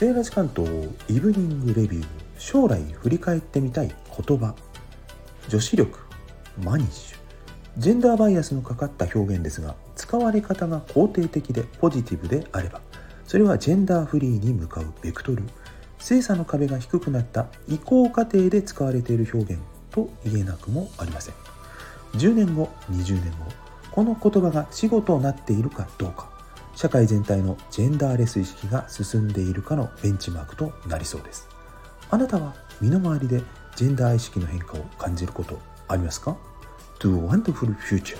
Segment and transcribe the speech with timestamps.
[0.00, 0.66] セーラジ関東
[1.10, 2.06] イブニングレビュー
[2.38, 3.94] 将来振り返ってみたい
[4.26, 4.54] 言葉
[5.46, 5.98] 女子力
[6.64, 7.18] マニッシュ
[7.76, 12.80] ジェンダーバイアスのかかった表現ですが使われ方が肯定的でポジティブであれば
[13.26, 15.42] それはジェンダーフリーに向かうベクトル
[15.98, 21.34] 精査の壁が低くなった移行過程で使われている表現と言えなくもありません。
[22.14, 23.44] 10年後20年後
[23.90, 26.39] この言葉が死語となっているかどうか。
[26.74, 31.48] 社会全体のジェンダーレス意識が進んでいるかのベンチマークとなりそうです。
[32.10, 33.42] あなたは身の回りで
[33.76, 36.36] ジェンダー意識の変化を感じることありますか
[37.00, 38.18] ？To a wonderful future.